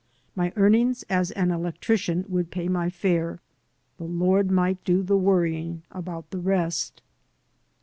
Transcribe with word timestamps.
My 0.35 0.51
earnings 0.55 1.03
as 1.11 1.29
an 1.29 1.51
electrician 1.51 2.25
would 2.27 2.49
pay 2.49 2.67
my 2.67 2.89
fare. 2.89 3.39
The 3.99 4.05
Lord 4.05 4.49
might 4.49 4.83
do 4.83 5.03
the 5.03 5.15
worrying 5.15 5.83
about 5.91 6.31
the 6.31 6.39
rest. 6.39 7.03